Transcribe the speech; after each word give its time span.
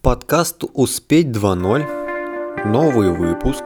Подкаст 0.00 0.62
«Успеть 0.74 1.26
2.0», 1.26 2.64
новый 2.68 3.10
выпуск, 3.10 3.64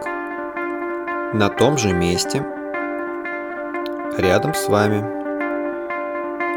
на 1.34 1.50
том 1.50 1.76
же 1.76 1.92
месте, 1.92 2.42
рядом 4.16 4.54
с 4.54 4.66
вами, 4.66 5.04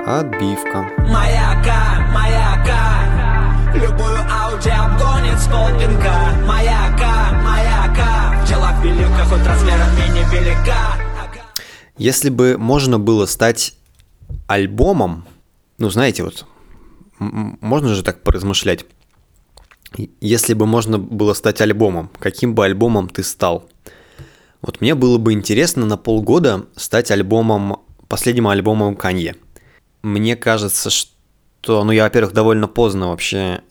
отбивка. 0.08 0.90
Маяка, 1.00 2.08
маяка, 2.14 3.74
любую 3.76 4.18
ауди 4.32 4.70
обгонит 4.70 5.38
с 5.38 5.48
полпинка. 5.48 6.14
Маяка, 6.48 7.34
маяка, 7.44 8.46
пчела 8.46 8.72
пилюка, 8.82 9.26
хоть 9.26 9.46
размером 9.46 9.90
не 10.14 10.24
велика. 10.34 10.96
Если 11.98 12.30
бы 12.30 12.58
можно 12.58 12.98
было 12.98 13.26
стать 13.26 13.76
альбомом, 14.48 15.26
ну 15.78 15.90
знаете, 15.90 16.24
вот 16.24 16.46
можно 17.20 17.94
же 17.94 18.04
так 18.04 18.24
поразмышлять, 18.24 18.86
если 20.22 20.54
бы 20.54 20.66
можно 20.66 20.98
было 20.98 21.34
стать 21.34 21.62
альбомом, 21.62 22.10
каким 22.20 22.56
бы 22.56 22.66
альбомом 22.66 23.10
ты 23.10 23.24
стал? 23.24 23.70
Вот 24.62 24.82
мне 24.82 24.96
было 24.96 25.18
бы 25.18 25.34
интересно 25.34 25.86
на 25.86 25.98
полгода 25.98 26.66
стать 26.76 27.12
альбомом, 27.12 27.82
последним 28.08 28.48
альбомом 28.48 28.96
Канье. 28.96 29.36
Мне 30.02 30.36
кажется, 30.36 30.90
что, 30.90 31.84
ну 31.84 31.92
я, 31.92 32.04
во-первых, 32.04 32.34
довольно 32.34 32.68
поздно 32.68 33.10
вообще 33.10 33.62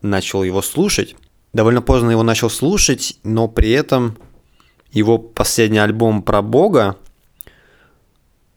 начал 0.00 0.42
его 0.42 0.62
слушать. 0.62 1.16
Довольно 1.52 1.82
поздно 1.82 2.10
его 2.10 2.22
начал 2.22 2.50
слушать, 2.50 3.18
но 3.24 3.48
при 3.48 3.70
этом 3.70 4.16
его 4.92 5.18
последний 5.18 5.78
альбом 5.78 6.22
про 6.22 6.42
Бога, 6.42 6.96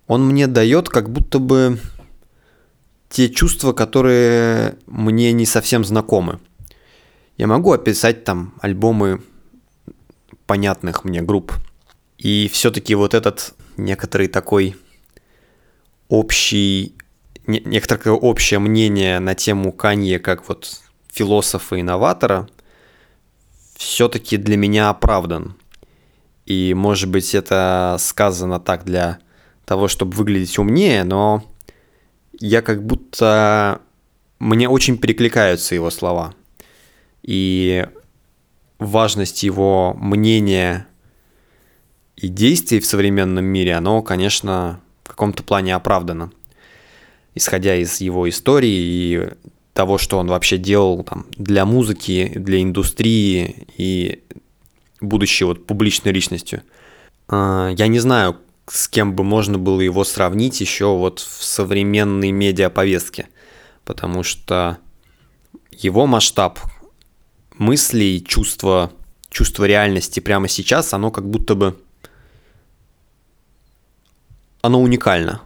он 0.07 0.25
мне 0.27 0.47
дает 0.47 0.89
как 0.89 1.09
будто 1.09 1.39
бы 1.39 1.79
те 3.09 3.29
чувства, 3.29 3.73
которые 3.73 4.77
мне 4.85 5.31
не 5.31 5.45
совсем 5.45 5.83
знакомы. 5.83 6.39
Я 7.37 7.47
могу 7.47 7.73
описать 7.73 8.23
там 8.23 8.53
альбомы 8.61 9.21
понятных 10.45 11.03
мне 11.03 11.21
групп. 11.21 11.53
И 12.17 12.49
все-таки 12.51 12.95
вот 12.95 13.13
этот 13.13 13.53
некоторый 13.75 14.27
такой 14.27 14.75
общий, 16.07 16.95
не, 17.45 17.59
некоторое 17.59 18.11
общее 18.15 18.59
мнение 18.59 19.19
на 19.19 19.35
тему 19.35 19.73
Канье 19.73 20.19
как 20.19 20.47
вот 20.47 20.81
философа-инноватора 21.11 22.47
все-таки 23.75 24.37
для 24.37 24.55
меня 24.55 24.89
оправдан. 24.89 25.55
И 26.45 26.73
может 26.73 27.09
быть 27.09 27.35
это 27.35 27.97
сказано 27.99 28.61
так 28.61 28.85
для 28.85 29.19
того, 29.65 29.89
чтобы 29.89 30.15
выглядеть 30.15 30.57
умнее, 30.57 31.03
но 31.03 31.43
я 32.39 32.61
как 32.61 32.85
будто... 32.85 33.81
Мне 34.37 34.69
очень 34.69 34.97
перекликаются 34.97 35.75
его 35.75 35.89
слова– 35.89 36.33
и 37.25 37.87
важность 38.77 39.43
его 39.43 39.95
мнения 39.95 40.87
и 42.15 42.27
действий 42.27 42.79
в 42.79 42.85
современном 42.85 43.45
мире, 43.45 43.73
оно, 43.73 44.01
конечно, 44.01 44.79
в 45.03 45.09
каком-то 45.09 45.43
плане 45.43 45.75
оправдано. 45.75 46.31
Исходя 47.33 47.75
из 47.75 47.99
его 47.99 48.29
истории 48.29 48.69
и 48.69 49.29
того, 49.73 49.97
что 49.97 50.19
он 50.19 50.27
вообще 50.27 50.57
делал 50.57 51.03
там, 51.03 51.25
для 51.31 51.65
музыки, 51.65 52.31
для 52.35 52.61
индустрии 52.61 53.67
и 53.75 54.23
будучи 55.01 55.43
вот 55.43 55.65
публичной 55.65 56.13
личностью. 56.13 56.61
А, 57.27 57.71
я 57.75 57.87
не 57.87 57.99
знаю, 57.99 58.37
с 58.67 58.87
кем 58.87 59.15
бы 59.15 59.23
можно 59.23 59.57
было 59.57 59.81
его 59.81 60.03
сравнить 60.03 60.61
еще 60.61 60.95
вот 60.95 61.19
в 61.19 61.43
современной 61.43 62.31
медиаповестке, 62.31 63.27
потому 63.83 64.23
что 64.23 64.77
его 65.71 66.07
масштаб, 66.07 66.59
мысли 67.57 68.03
и 68.03 68.23
чувство, 68.23 68.91
чувство 69.29 69.65
реальности 69.65 70.19
прямо 70.19 70.47
сейчас, 70.47 70.93
оно 70.93 71.11
как 71.11 71.29
будто 71.29 71.55
бы... 71.55 71.77
Оно 74.61 74.81
уникально. 74.81 75.41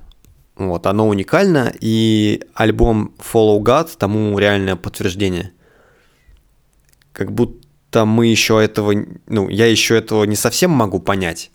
Вот, 0.56 0.86
оно 0.88 1.08
уникально, 1.08 1.74
и 1.80 2.44
альбом 2.54 3.14
Follow 3.18 3.60
God 3.60 3.98
тому 3.98 4.38
реальное 4.38 4.76
подтверждение. 4.76 5.54
Как 7.14 7.32
будто 7.32 8.06
мы 8.06 8.28
еще 8.28 8.62
этого... 8.62 8.94
Ну, 9.28 9.50
я 9.50 9.68
еще 9.68 9.98
этого 9.98 10.24
не 10.26 10.36
совсем 10.36 10.72
могу 10.72 11.00
понять. 11.00 11.52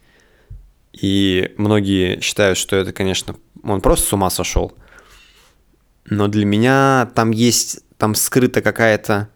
И 0.92 1.52
многие 1.56 2.20
считают, 2.20 2.56
что 2.56 2.76
это, 2.76 2.92
конечно, 2.92 3.36
он 3.62 3.80
просто 3.80 4.06
с 4.06 4.12
ума 4.12 4.30
сошел. 4.30 4.72
Но 6.06 6.28
для 6.28 6.44
меня 6.44 7.10
там 7.14 7.30
есть, 7.30 7.80
там 7.98 8.14
скрыта 8.14 8.62
какая-то 8.62 9.28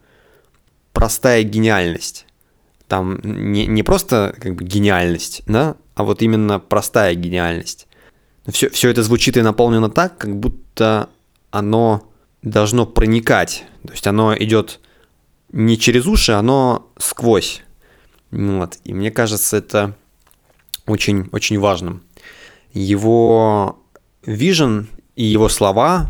простая 0.93 1.43
гениальность. 1.43 2.25
Там 2.87 3.19
не, 3.23 3.67
не 3.67 3.83
просто 3.83 4.35
как 4.39 4.55
бы 4.55 4.63
гениальность, 4.63 5.43
да, 5.45 5.75
а 5.95 6.03
вот 6.03 6.21
именно 6.21 6.59
простая 6.59 7.13
гениальность. 7.15 7.87
Все, 8.47 8.69
все 8.69 8.89
это 8.89 9.03
звучит 9.03 9.37
и 9.37 9.41
наполнено 9.41 9.89
так, 9.89 10.17
как 10.17 10.35
будто 10.35 11.09
оно 11.51 12.09
должно 12.41 12.85
проникать. 12.85 13.65
То 13.85 13.91
есть 13.91 14.07
оно 14.07 14.35
идет 14.35 14.79
не 15.51 15.77
через 15.77 16.05
уши, 16.07 16.31
оно 16.31 16.91
сквозь. 16.97 17.63
Вот. 18.31 18.77
И 18.83 18.93
мне 18.93 19.11
кажется, 19.11 19.57
это 19.57 19.95
очень, 20.85 21.29
очень 21.31 21.59
важным. 21.59 22.03
Его 22.73 23.83
вижен 24.25 24.87
и 25.15 25.25
его 25.25 25.49
слова 25.49 26.09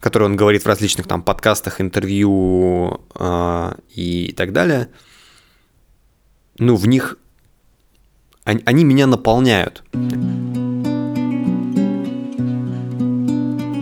которые 0.00 0.28
он 0.30 0.36
говорит 0.36 0.62
в 0.62 0.66
различных 0.66 1.06
там 1.06 1.22
подкастах, 1.22 1.80
интервью 1.80 3.00
э, 3.14 3.72
и 3.94 4.32
так 4.36 4.52
далее, 4.52 4.88
ну, 6.58 6.76
в 6.76 6.86
них 6.86 7.18
они, 8.44 8.62
они 8.64 8.84
меня 8.84 9.06
наполняют. 9.06 9.84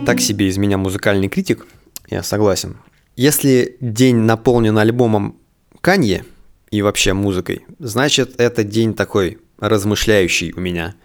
Так 0.05 0.19
себе 0.19 0.47
из 0.47 0.57
меня 0.57 0.77
музыкальный 0.77 1.29
критик, 1.29 1.65
я 2.09 2.23
согласен. 2.23 2.77
Если 3.15 3.77
день 3.79 4.17
наполнен 4.17 4.77
альбомом 4.77 5.37
Канье 5.81 6.25
и 6.71 6.81
вообще 6.81 7.13
музыкой, 7.13 7.65
значит, 7.79 8.39
это 8.39 8.63
день 8.63 8.93
такой 8.93 9.39
размышляющий 9.59 10.53
у 10.53 10.59
меня. 10.59 10.95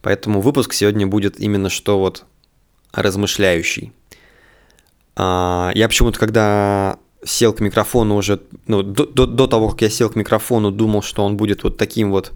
Поэтому 0.00 0.40
выпуск 0.40 0.72
сегодня 0.72 1.06
будет 1.06 1.38
именно 1.40 1.70
что 1.70 1.98
вот 1.98 2.24
размышляющий. 2.92 3.92
А, 5.16 5.72
я 5.74 5.88
почему-то, 5.88 6.18
когда 6.18 6.98
сел 7.24 7.52
к 7.52 7.60
микрофону 7.60 8.16
уже, 8.16 8.40
ну, 8.66 8.82
до, 8.82 9.06
до, 9.06 9.26
до 9.26 9.46
того, 9.46 9.70
как 9.70 9.82
я 9.82 9.90
сел 9.90 10.10
к 10.10 10.16
микрофону, 10.16 10.70
думал, 10.70 11.02
что 11.02 11.24
он 11.24 11.36
будет 11.36 11.62
вот 11.64 11.76
таким 11.76 12.10
вот 12.10 12.32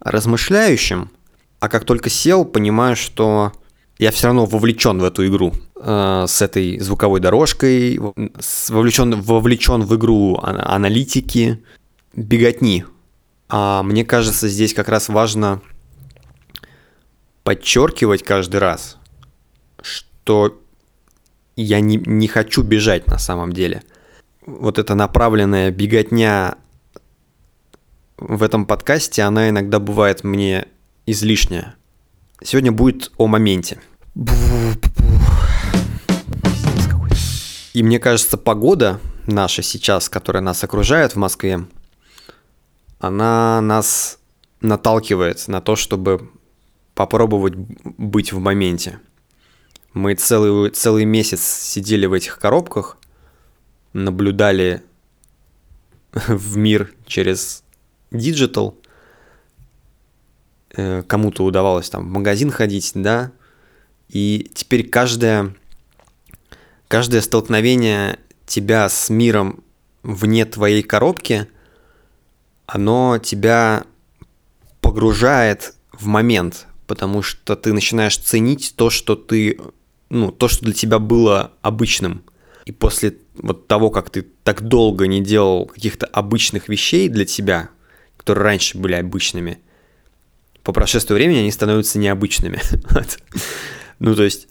размышляющим, 0.00 1.10
а 1.58 1.68
как 1.68 1.84
только 1.84 2.08
сел, 2.08 2.44
понимаю, 2.44 2.96
что 2.96 3.52
я 3.98 4.10
все 4.12 4.28
равно 4.28 4.46
вовлечен 4.46 4.98
в 4.98 5.04
эту 5.04 5.26
игру 5.26 5.52
э, 5.76 6.24
с 6.26 6.40
этой 6.40 6.78
звуковой 6.78 7.20
дорожкой, 7.20 7.98
вовлечен, 8.68 9.20
вовлечен 9.20 9.82
в 9.82 9.94
игру 9.96 10.38
аналитики, 10.42 11.62
беготни. 12.14 12.84
А 13.50 13.82
мне 13.82 14.04
кажется, 14.04 14.48
здесь 14.48 14.72
как 14.72 14.88
раз 14.88 15.08
важно 15.10 15.60
подчеркивать 17.42 18.22
каждый 18.22 18.60
раз, 18.60 18.96
что 19.82 20.58
я 21.62 21.80
не, 21.80 21.96
не 21.96 22.28
хочу 22.28 22.62
бежать 22.62 23.06
на 23.06 23.18
самом 23.18 23.52
деле. 23.52 23.82
Вот 24.46 24.78
эта 24.78 24.94
направленная 24.94 25.70
беготня 25.70 26.56
в 28.16 28.42
этом 28.42 28.66
подкасте, 28.66 29.22
она 29.22 29.48
иногда 29.48 29.78
бывает 29.78 30.24
мне 30.24 30.66
излишняя. 31.06 31.76
Сегодня 32.42 32.72
будет 32.72 33.12
о 33.16 33.26
моменте. 33.26 33.78
И 37.72 37.82
мне 37.82 37.98
кажется, 37.98 38.36
погода 38.36 39.00
наша 39.26 39.62
сейчас, 39.62 40.08
которая 40.08 40.42
нас 40.42 40.64
окружает 40.64 41.12
в 41.12 41.16
Москве, 41.16 41.64
она 42.98 43.60
нас 43.60 44.18
наталкивает 44.60 45.46
на 45.48 45.60
то, 45.60 45.76
чтобы 45.76 46.30
попробовать 46.94 47.54
быть 47.54 48.32
в 48.32 48.38
моменте. 48.38 48.98
Мы 49.92 50.14
целый, 50.14 50.70
целый 50.70 51.04
месяц 51.04 51.42
сидели 51.42 52.06
в 52.06 52.12
этих 52.12 52.38
коробках, 52.38 52.96
наблюдали 53.92 54.82
в 56.12 56.56
мир 56.56 56.94
через 57.06 57.64
digital. 58.10 58.76
Э, 60.76 61.02
кому-то 61.02 61.44
удавалось 61.44 61.90
там 61.90 62.08
в 62.08 62.10
магазин 62.10 62.50
ходить, 62.50 62.92
да. 62.94 63.32
И 64.08 64.50
теперь 64.54 64.88
каждое, 64.88 65.56
каждое 66.86 67.20
столкновение 67.20 68.18
тебя 68.46 68.88
с 68.88 69.10
миром 69.10 69.64
вне 70.02 70.44
твоей 70.44 70.82
коробки, 70.82 71.48
оно 72.66 73.18
тебя 73.18 73.84
погружает 74.80 75.74
в 75.92 76.06
момент, 76.06 76.66
потому 76.86 77.22
что 77.22 77.56
ты 77.56 77.72
начинаешь 77.72 78.16
ценить 78.16 78.74
то, 78.76 78.90
что 78.90 79.16
ты 79.16 79.58
ну, 80.10 80.30
то, 80.30 80.48
что 80.48 80.64
для 80.64 80.74
тебя 80.74 80.98
было 80.98 81.52
обычным. 81.62 82.22
И 82.66 82.72
после 82.72 83.16
вот 83.34 83.66
того, 83.66 83.90
как 83.90 84.10
ты 84.10 84.26
так 84.44 84.62
долго 84.62 85.06
не 85.06 85.22
делал 85.22 85.66
каких-то 85.66 86.06
обычных 86.06 86.68
вещей 86.68 87.08
для 87.08 87.24
тебя, 87.24 87.70
которые 88.16 88.44
раньше 88.44 88.76
были 88.76 88.94
обычными, 88.94 89.58
по 90.62 90.72
прошествии 90.72 91.14
времени 91.14 91.38
они 91.38 91.50
становятся 91.50 91.98
необычными. 91.98 92.60
ну, 93.98 94.14
то 94.14 94.22
есть, 94.22 94.48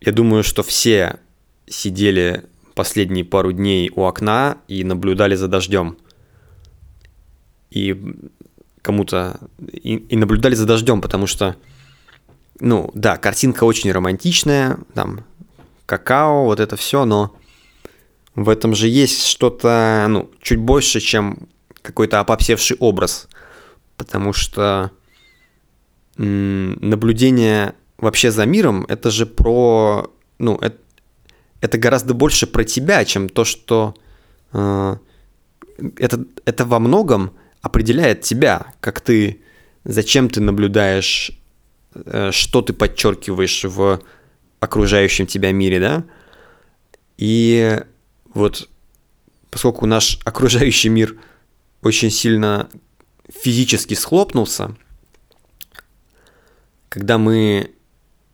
я 0.00 0.12
думаю, 0.12 0.42
что 0.42 0.62
все 0.62 1.20
сидели 1.66 2.44
последние 2.74 3.24
пару 3.24 3.52
дней 3.52 3.90
у 3.94 4.02
окна 4.02 4.58
и 4.66 4.82
наблюдали 4.84 5.36
за 5.36 5.48
дождем. 5.48 5.96
И 7.70 7.96
кому-то... 8.82 9.38
И, 9.60 9.96
и 9.96 10.16
наблюдали 10.16 10.54
за 10.54 10.66
дождем, 10.66 11.00
потому 11.00 11.26
что, 11.26 11.56
ну, 12.62 12.92
да, 12.94 13.16
картинка 13.16 13.64
очень 13.64 13.90
романтичная, 13.90 14.78
там, 14.94 15.24
какао, 15.84 16.44
вот 16.44 16.60
это 16.60 16.76
все, 16.76 17.04
но 17.04 17.34
в 18.36 18.48
этом 18.48 18.72
же 18.76 18.86
есть 18.86 19.26
что-то, 19.26 20.06
ну, 20.08 20.30
чуть 20.40 20.60
больше, 20.60 21.00
чем 21.00 21.48
какой-то 21.82 22.20
опопсевший 22.20 22.76
образ. 22.78 23.28
Потому 23.96 24.32
что 24.32 24.92
наблюдение 26.16 27.74
вообще 27.98 28.30
за 28.30 28.46
миром, 28.46 28.86
это 28.88 29.10
же 29.10 29.26
про, 29.26 30.12
ну, 30.38 30.56
это, 30.56 30.78
это 31.60 31.78
гораздо 31.78 32.14
больше 32.14 32.46
про 32.46 32.62
тебя, 32.62 33.04
чем 33.04 33.28
то, 33.28 33.44
что 33.44 33.96
э, 34.52 34.96
это, 35.96 36.24
это 36.44 36.64
во 36.64 36.78
многом 36.78 37.32
определяет 37.60 38.20
тебя, 38.20 38.72
как 38.78 39.00
ты, 39.00 39.42
зачем 39.84 40.28
ты 40.28 40.40
наблюдаешь, 40.40 41.41
что 42.30 42.62
ты 42.62 42.72
подчеркиваешь 42.72 43.64
в 43.64 44.00
окружающем 44.60 45.26
тебя 45.26 45.52
мире, 45.52 45.80
да? 45.80 46.04
И 47.18 47.82
вот 48.32 48.68
поскольку 49.50 49.86
наш 49.86 50.18
окружающий 50.24 50.88
мир 50.88 51.16
очень 51.82 52.10
сильно 52.10 52.68
физически 53.28 53.94
схлопнулся, 53.94 54.76
когда 56.88 57.18
мы 57.18 57.72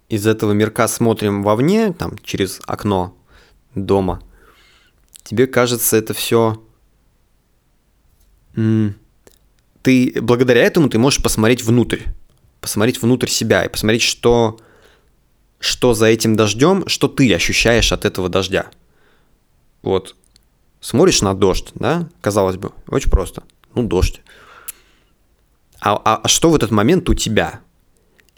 из 0.09 0.27
этого 0.27 0.53
мирка 0.53 0.89
смотрим 0.89 1.43
вовне, 1.43 1.93
там, 1.93 2.19
через 2.25 2.61
окно 2.67 3.17
дома, 3.75 4.23
тебе 5.23 5.47
кажется 5.47 5.97
это 5.97 6.15
все... 6.15 6.63
Ты 9.83 10.13
благодаря 10.21 10.63
этому 10.63 10.89
ты 10.89 10.99
можешь 10.99 11.23
посмотреть 11.23 11.63
внутрь, 11.63 12.01
посмотреть 12.61 13.01
внутрь 13.03 13.29
себя 13.29 13.65
и 13.65 13.69
посмотреть, 13.69 14.03
что, 14.03 14.59
что 15.59 15.95
за 15.95 16.07
этим 16.07 16.37
дождем, 16.37 16.87
что 16.89 17.09
ты 17.09 17.33
ощущаешь 17.35 17.93
от 17.93 18.05
этого 18.05 18.29
дождя. 18.29 18.71
Вот 19.83 20.17
смотришь 20.81 21.23
на 21.23 21.35
дождь, 21.35 21.71
да, 21.75 22.09
казалось 22.21 22.57
бы, 22.57 22.73
очень 22.89 23.11
просто. 23.11 23.43
Ну, 23.75 23.85
дождь. 23.85 24.21
А, 25.81 26.01
а, 26.05 26.21
а 26.25 26.29
что 26.29 26.51
в 26.51 26.55
этот 26.55 26.71
момент 26.71 27.09
у 27.09 27.15
тебя? 27.15 27.61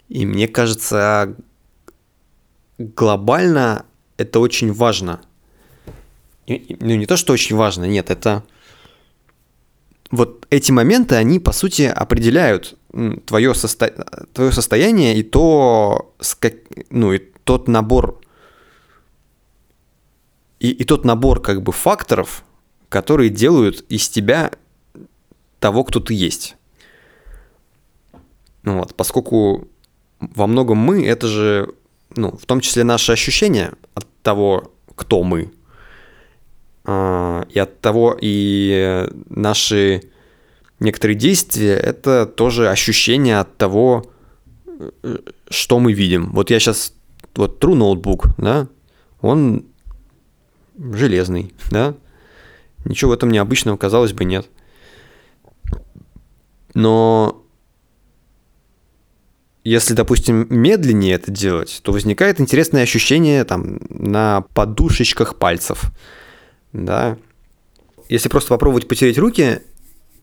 И 0.09 0.25
мне 0.25 0.47
кажется, 0.47 1.35
глобально 2.77 3.85
это 4.17 4.39
очень 4.39 4.71
важно. 4.71 5.21
Ну, 6.47 6.95
не 6.95 7.05
то, 7.05 7.17
что 7.17 7.33
очень 7.33 7.55
важно, 7.55 7.85
нет, 7.85 8.09
это... 8.09 8.43
Вот 10.09 10.45
эти 10.49 10.71
моменты, 10.71 11.15
они, 11.15 11.39
по 11.39 11.53
сути, 11.53 11.83
определяют 11.83 12.77
твое, 13.25 13.53
состо... 13.53 13.87
твое 14.33 14.51
состояние 14.51 15.15
и 15.15 15.23
то, 15.23 16.13
ну, 16.89 17.13
и 17.13 17.19
тот 17.43 17.67
набор 17.67 18.21
и, 20.61 20.69
и 20.69 20.83
тот 20.83 21.05
набор 21.05 21.41
как 21.41 21.63
бы 21.63 21.71
факторов, 21.71 22.43
которые 22.87 23.29
делают 23.29 23.83
из 23.89 24.07
тебя 24.09 24.51
того, 25.59 25.83
кто 25.83 25.99
ты 25.99 26.13
есть. 26.13 26.55
Ну 28.61 28.77
вот, 28.77 28.93
поскольку 28.93 29.67
во 30.19 30.45
многом 30.45 30.77
мы 30.77 31.03
это 31.03 31.27
же 31.27 31.73
ну, 32.15 32.37
в 32.37 32.45
том 32.45 32.59
числе 32.61 32.83
наши 32.83 33.11
ощущения 33.11 33.73
от 33.95 34.05
того, 34.21 34.71
кто 34.95 35.23
мы, 35.23 35.51
а, 36.83 37.43
и 37.49 37.57
от 37.57 37.81
того, 37.81 38.15
и 38.21 39.07
наши 39.29 40.10
некоторые 40.81 41.15
действия, 41.15 41.75
это 41.75 42.25
тоже 42.25 42.69
ощущение 42.69 43.39
от 43.39 43.55
того, 43.55 44.11
э, 44.67 45.17
что 45.49 45.79
мы 45.79 45.93
видим. 45.93 46.31
Вот 46.31 46.49
я 46.49 46.59
сейчас 46.59 46.93
вот 47.35 47.59
тру 47.59 47.75
ноутбук, 47.75 48.27
да, 48.37 48.67
он 49.21 49.65
железный, 50.77 51.53
да, 51.69 51.95
ничего 52.83 53.11
в 53.11 53.13
этом 53.13 53.29
необычного, 53.29 53.77
казалось 53.77 54.13
бы, 54.13 54.25
нет. 54.25 54.47
Но 56.73 57.45
если, 59.63 59.93
допустим, 59.93 60.47
медленнее 60.49 61.13
это 61.13 61.29
делать, 61.29 61.81
то 61.83 61.91
возникает 61.91 62.41
интересное 62.41 62.83
ощущение 62.83 63.43
там 63.43 63.79
на 63.89 64.41
подушечках 64.53 65.37
пальцев. 65.37 65.91
Да. 66.73 67.17
Если 68.09 68.29
просто 68.29 68.49
попробовать 68.49 68.87
потереть 68.87 69.19
руки, 69.19 69.61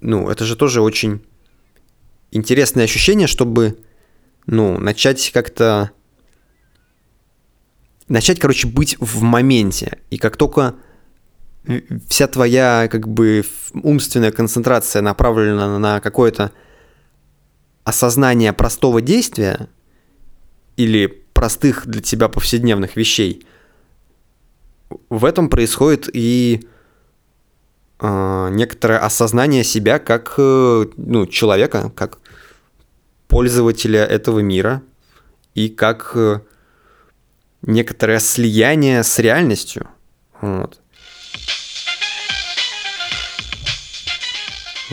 ну, 0.01 0.29
это 0.29 0.45
же 0.45 0.57
тоже 0.57 0.81
очень 0.81 1.25
интересное 2.31 2.85
ощущение, 2.85 3.27
чтобы, 3.27 3.79
ну, 4.47 4.79
начать 4.79 5.31
как-то... 5.33 5.91
Начать, 8.09 8.39
короче, 8.39 8.67
быть 8.67 8.97
в 9.01 9.23
моменте. 9.23 9.99
И 10.11 10.17
как 10.17 10.37
только 10.37 10.77
вся 12.09 12.27
твоя, 12.27 12.89
как 12.91 13.07
бы, 13.07 13.45
умственная 13.75 14.33
концентрация 14.33 15.03
направлена 15.03 15.79
на 15.79 16.01
какое-то 16.01 16.53
осознание 17.85 18.53
простого 18.53 19.03
действия 19.03 19.69
или 20.77 21.07
простых 21.07 21.87
для 21.87 22.01
тебя 22.01 22.29
повседневных 22.29 22.97
вещей, 22.97 23.47
в 25.11 25.25
этом 25.25 25.51
происходит 25.51 26.09
и 26.13 26.67
некоторое 28.01 28.99
осознание 28.99 29.65
себя 29.65 29.99
как 29.99 30.35
э, 30.39 30.87
ну, 30.97 31.27
человека, 31.27 31.91
как 31.95 32.19
пользователя 33.27 34.05
этого 34.05 34.39
мира 34.39 34.83
и 35.55 35.69
как 35.69 36.13
э, 36.15 36.41
некоторое 37.63 38.21
слияние 38.21 39.03
с 39.03 39.19
реальностью. 39.19 39.89
Вот. 40.41 40.81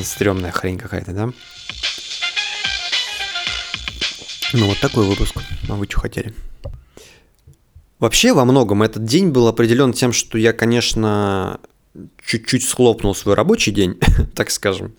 Стремная 0.02 0.52
хрень 0.52 0.78
какая-то, 0.78 1.14
да? 1.14 1.30
Ну, 4.54 4.68
вот 4.68 4.80
такой 4.80 5.06
выпуск. 5.06 5.36
А 5.70 5.74
вы 5.74 5.86
что 5.86 6.00
хотели? 6.00 6.34
Вообще, 8.00 8.34
во 8.34 8.46
многом 8.46 8.84
этот 8.84 9.06
день 9.06 9.30
был 9.30 9.48
определен 9.48 9.94
тем, 9.94 10.12
что 10.12 10.38
я, 10.38 10.54
конечно, 10.54 11.60
чуть-чуть 12.26 12.64
схлопнул 12.64 13.16
свой 13.16 13.36
рабочий 13.36 13.72
день, 13.72 14.00
так 14.36 14.52
скажем. 14.52 14.94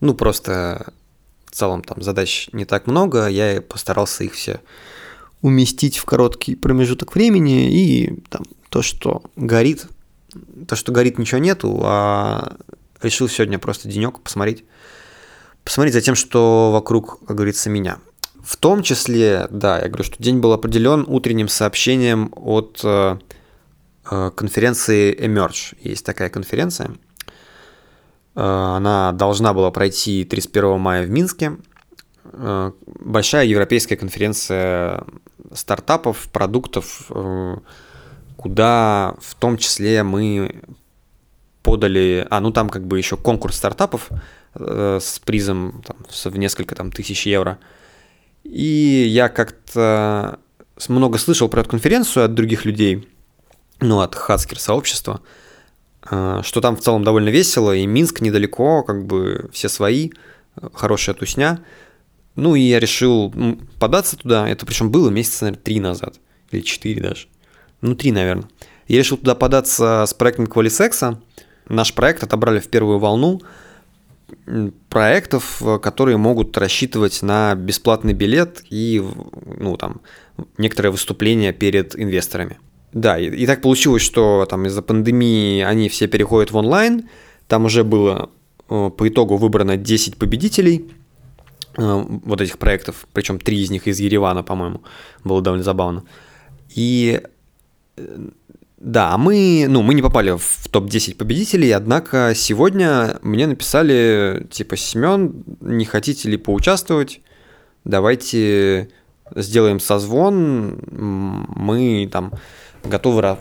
Ну, 0.00 0.14
просто 0.14 0.92
в 1.46 1.52
целом 1.52 1.82
там 1.82 2.02
задач 2.02 2.48
не 2.52 2.64
так 2.64 2.86
много, 2.86 3.28
я 3.28 3.60
постарался 3.62 4.24
их 4.24 4.34
все 4.34 4.60
уместить 5.42 5.98
в 5.98 6.04
короткий 6.04 6.54
промежуток 6.54 7.14
времени, 7.14 7.70
и 7.72 8.20
там 8.30 8.42
то, 8.68 8.82
что 8.82 9.22
горит, 9.36 9.86
то, 10.66 10.76
что 10.76 10.92
горит, 10.92 11.18
ничего 11.18 11.38
нету, 11.38 11.80
а 11.84 12.56
решил 13.02 13.28
сегодня 13.28 13.58
просто 13.58 13.88
денек 13.88 14.20
посмотреть, 14.20 14.64
посмотреть 15.64 15.94
за 15.94 16.00
тем, 16.00 16.14
что 16.14 16.72
вокруг, 16.72 17.20
как 17.26 17.36
говорится, 17.36 17.70
меня. 17.70 17.98
В 18.42 18.56
том 18.56 18.82
числе, 18.82 19.48
да, 19.50 19.80
я 19.80 19.88
говорю, 19.88 20.04
что 20.04 20.22
день 20.22 20.38
был 20.38 20.52
определен 20.52 21.04
утренним 21.06 21.48
сообщением 21.48 22.32
от 22.36 22.80
э, 22.84 23.18
конференции 24.30 25.14
Emerge. 25.14 25.76
Есть 25.80 26.04
такая 26.04 26.28
конференция. 26.30 26.90
Э, 28.34 28.74
она 28.76 29.12
должна 29.12 29.52
была 29.52 29.70
пройти 29.70 30.24
31 30.24 30.78
мая 30.78 31.06
в 31.06 31.10
Минске. 31.10 31.56
Э, 32.32 32.72
большая 32.86 33.46
европейская 33.46 33.96
конференция 33.96 35.04
стартапов, 35.52 36.28
продуктов, 36.30 37.06
э, 37.10 37.56
куда 38.36 39.14
в 39.20 39.34
том 39.34 39.58
числе 39.58 40.02
мы 40.02 40.62
подали, 41.62 42.26
а 42.30 42.40
ну 42.40 42.52
там 42.52 42.68
как 42.68 42.86
бы 42.86 42.98
еще 42.98 43.16
конкурс 43.16 43.56
стартапов 43.56 44.10
э, 44.54 44.98
с 45.00 45.18
призом 45.18 45.82
там, 45.86 45.96
в 46.32 46.38
несколько 46.38 46.74
там 46.74 46.92
тысяч 46.92 47.26
евро– 47.26 47.58
и 48.50 49.06
я 49.08 49.28
как-то 49.28 50.38
много 50.88 51.18
слышал 51.18 51.48
про 51.48 51.60
эту 51.60 51.70
конференцию 51.70 52.26
от 52.26 52.34
других 52.34 52.64
людей, 52.64 53.08
ну, 53.80 54.00
от 54.00 54.14
хацкер 54.14 54.58
сообщества, 54.58 55.20
э, 56.10 56.40
что 56.42 56.60
там 56.60 56.76
в 56.76 56.80
целом 56.80 57.04
довольно 57.04 57.28
весело, 57.28 57.74
и 57.74 57.86
Минск 57.86 58.20
недалеко, 58.20 58.82
как 58.82 59.06
бы 59.06 59.48
все 59.52 59.68
свои, 59.68 60.10
хорошая 60.72 61.14
тусня. 61.14 61.60
Ну, 62.34 62.54
и 62.54 62.60
я 62.60 62.80
решил 62.80 63.32
податься 63.78 64.16
туда, 64.16 64.48
это 64.48 64.66
причем 64.66 64.90
было 64.90 65.08
месяца, 65.08 65.44
наверное, 65.44 65.62
три 65.62 65.80
назад, 65.80 66.16
или 66.50 66.60
четыре 66.60 67.02
даже. 67.02 67.28
Ну, 67.80 67.94
три, 67.94 68.12
наверное. 68.12 68.48
Я 68.88 68.98
решил 68.98 69.16
туда 69.16 69.34
податься 69.34 70.04
с 70.06 70.14
проектом 70.14 70.46
Qualisex. 70.46 71.18
Наш 71.68 71.94
проект 71.94 72.22
отобрали 72.22 72.60
в 72.60 72.68
первую 72.68 72.98
волну 72.98 73.40
проектов, 74.88 75.62
которые 75.82 76.16
могут 76.16 76.56
рассчитывать 76.58 77.22
на 77.22 77.54
бесплатный 77.54 78.12
билет 78.12 78.62
и 78.70 79.02
ну, 79.44 79.76
там, 79.76 80.00
некоторое 80.58 80.90
выступление 80.90 81.52
перед 81.52 81.96
инвесторами. 81.96 82.58
Да, 82.96 83.18
и, 83.18 83.26
и 83.26 83.46
так 83.46 83.60
получилось, 83.60 84.00
что 84.00 84.46
там 84.48 84.64
из-за 84.64 84.80
пандемии 84.80 85.60
они 85.60 85.90
все 85.90 86.06
переходят 86.06 86.50
в 86.50 86.56
онлайн. 86.56 87.10
Там 87.46 87.66
уже 87.66 87.84
было 87.84 88.30
э, 88.70 88.90
по 88.96 89.06
итогу 89.06 89.36
выбрано 89.36 89.76
10 89.76 90.16
победителей 90.16 90.90
э, 91.76 92.04
вот 92.24 92.40
этих 92.40 92.56
проектов, 92.56 93.06
причем 93.12 93.38
три 93.38 93.60
из 93.60 93.70
них 93.70 93.86
из 93.86 94.00
Еревана, 94.00 94.42
по-моему, 94.42 94.80
было 95.24 95.42
довольно 95.42 95.62
забавно. 95.62 96.04
И 96.74 97.20
э, 97.98 98.28
да, 98.78 99.18
мы, 99.18 99.66
ну, 99.68 99.82
мы 99.82 99.92
не 99.92 100.00
попали 100.00 100.30
в 100.30 100.68
топ-10 100.70 101.16
победителей, 101.16 101.72
однако 101.72 102.32
сегодня 102.34 103.18
мне 103.20 103.46
написали, 103.46 104.46
типа, 104.50 104.78
Семен, 104.78 105.44
не 105.60 105.84
хотите 105.84 106.30
ли 106.30 106.38
поучаствовать? 106.38 107.20
Давайте 107.84 108.88
сделаем 109.34 109.80
созвон, 109.80 110.80
мы 110.90 112.08
там 112.10 112.32
готовы, 112.86 113.36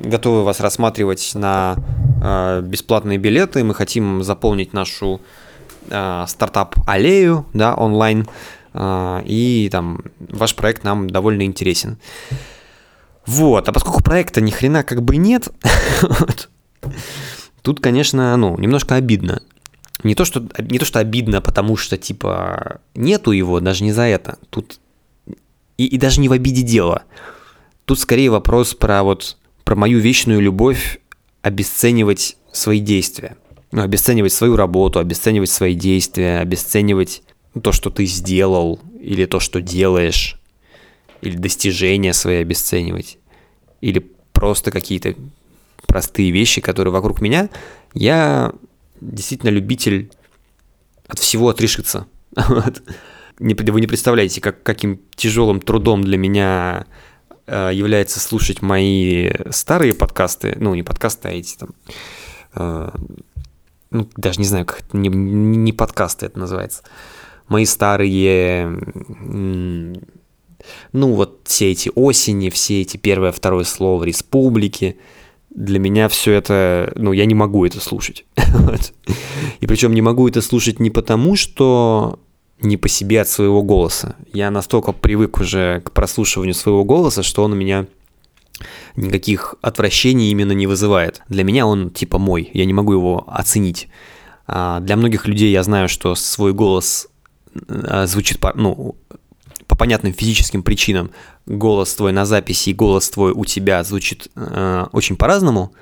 готовы 0.00 0.44
вас 0.44 0.60
рассматривать 0.60 1.32
на 1.34 1.76
э, 2.22 2.62
бесплатные 2.62 3.18
билеты, 3.18 3.64
мы 3.64 3.74
хотим 3.74 4.22
заполнить 4.22 4.72
нашу 4.72 5.20
э, 5.88 6.24
стартап-аллею, 6.26 7.46
да, 7.52 7.74
онлайн, 7.74 8.28
э, 8.74 9.22
и 9.24 9.68
там 9.70 10.02
ваш 10.18 10.54
проект 10.54 10.84
нам 10.84 11.08
довольно 11.08 11.42
интересен. 11.42 11.98
Вот, 13.26 13.68
а 13.68 13.72
поскольку 13.72 14.02
проекта 14.02 14.40
ни 14.40 14.50
хрена 14.50 14.82
как 14.82 15.02
бы 15.02 15.16
нет, 15.16 15.48
тут, 17.62 17.80
конечно, 17.80 18.36
ну, 18.36 18.58
немножко 18.58 18.96
обидно. 18.96 19.42
Не 20.02 20.14
то, 20.14 20.24
что, 20.24 20.42
не 20.58 20.78
то, 20.78 20.86
что 20.86 20.98
обидно, 20.98 21.42
потому 21.42 21.76
что, 21.76 21.98
типа, 21.98 22.80
нету 22.94 23.32
его, 23.32 23.60
даже 23.60 23.84
не 23.84 23.92
за 23.92 24.02
это. 24.02 24.38
Тут 24.48 24.80
и, 25.80 25.86
и 25.86 25.96
даже 25.98 26.20
не 26.20 26.28
в 26.28 26.32
обиде 26.32 26.62
дело. 26.62 27.04
Тут 27.84 27.98
скорее 27.98 28.30
вопрос 28.30 28.74
про 28.74 29.02
вот 29.02 29.36
про 29.64 29.76
мою 29.76 30.00
вечную 30.00 30.40
любовь 30.40 31.00
обесценивать 31.42 32.36
свои 32.52 32.80
действия. 32.80 33.36
Ну, 33.72 33.82
обесценивать 33.82 34.32
свою 34.32 34.56
работу, 34.56 34.98
обесценивать 34.98 35.50
свои 35.50 35.74
действия, 35.74 36.38
обесценивать 36.38 37.22
то, 37.62 37.70
что 37.70 37.90
ты 37.90 38.04
сделал, 38.04 38.80
или 39.00 39.26
то, 39.26 39.38
что 39.38 39.60
делаешь, 39.60 40.40
или 41.20 41.36
достижения 41.36 42.12
свои 42.12 42.38
обесценивать, 42.38 43.18
или 43.80 44.00
просто 44.32 44.70
какие-то 44.70 45.14
простые 45.86 46.30
вещи, 46.30 46.60
которые 46.60 46.92
вокруг 46.92 47.20
меня. 47.20 47.48
Я 47.94 48.52
действительно 49.00 49.50
любитель 49.50 50.10
от 51.06 51.18
всего 51.18 51.48
отрешиться. 51.48 52.06
Вы 53.38 53.80
не 53.80 53.86
представляете, 53.86 54.40
как, 54.40 54.62
каким 54.62 55.00
тяжелым 55.16 55.60
трудом 55.60 56.02
для 56.02 56.18
меня 56.18 56.86
является 57.46 58.20
слушать 58.20 58.62
мои 58.62 59.30
старые 59.50 59.94
подкасты, 59.94 60.56
ну, 60.58 60.74
не 60.74 60.82
подкасты, 60.82 61.28
а 61.28 61.32
эти 61.32 61.56
там, 61.56 61.70
э, 62.54 62.90
ну, 63.90 64.08
даже 64.16 64.38
не 64.40 64.46
знаю, 64.46 64.66
как 64.66 64.80
это, 64.80 64.96
не, 64.96 65.08
не 65.08 65.72
подкасты 65.72 66.26
это 66.26 66.38
называется, 66.38 66.82
мои 67.48 67.64
старые, 67.64 68.68
ну, 70.92 71.12
вот 71.12 71.40
все 71.44 71.72
эти 71.72 71.90
осени, 71.94 72.50
все 72.50 72.82
эти 72.82 72.96
первое, 72.96 73.32
второе 73.32 73.64
слово 73.64 74.04
республики, 74.04 74.98
для 75.50 75.80
меня 75.80 76.08
все 76.08 76.32
это, 76.32 76.92
ну, 76.94 77.12
я 77.12 77.26
не 77.26 77.34
могу 77.34 77.64
это 77.66 77.80
слушать. 77.80 78.24
И 79.60 79.66
причем 79.66 79.92
не 79.94 80.02
могу 80.02 80.28
это 80.28 80.40
слушать 80.42 80.78
не 80.78 80.90
потому, 80.90 81.34
что 81.34 82.20
не 82.62 82.76
по 82.76 82.88
себе 82.88 83.20
от 83.20 83.28
своего 83.28 83.62
голоса. 83.62 84.16
Я 84.32 84.50
настолько 84.50 84.92
привык 84.92 85.40
уже 85.40 85.80
к 85.80 85.92
прослушиванию 85.92 86.54
своего 86.54 86.84
голоса, 86.84 87.22
что 87.22 87.44
он 87.44 87.52
у 87.52 87.56
меня 87.56 87.86
никаких 88.96 89.54
отвращений 89.62 90.30
именно 90.30 90.52
не 90.52 90.66
вызывает. 90.66 91.22
Для 91.28 91.44
меня 91.44 91.66
он 91.66 91.90
типа 91.90 92.18
мой, 92.18 92.50
я 92.52 92.64
не 92.64 92.72
могу 92.72 92.92
его 92.92 93.24
оценить. 93.26 93.88
А 94.46 94.80
для 94.80 94.96
многих 94.96 95.26
людей 95.26 95.50
я 95.50 95.62
знаю, 95.62 95.88
что 95.88 96.14
свой 96.14 96.52
голос 96.52 97.08
а, 97.68 98.06
звучит 98.06 98.38
по, 98.40 98.52
ну, 98.54 98.96
по 99.66 99.76
понятным 99.76 100.12
физическим 100.12 100.62
причинам. 100.62 101.10
Голос 101.46 101.94
твой 101.94 102.12
на 102.12 102.26
записи 102.26 102.70
и 102.70 102.74
голос 102.74 103.08
твой 103.08 103.32
у 103.32 103.44
тебя 103.44 103.82
звучит 103.84 104.28
э, 104.34 104.86
очень 104.92 105.16
по-разному. 105.16 105.72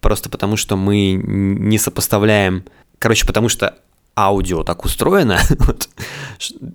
Просто 0.00 0.28
потому 0.28 0.56
что 0.56 0.76
мы 0.76 1.12
не 1.14 1.78
сопоставляем 1.78 2.64
Короче, 3.04 3.26
потому 3.26 3.50
что 3.50 3.74
аудио 4.16 4.64
так 4.64 4.84
устроено, 4.84 5.38
вот, 5.58 5.88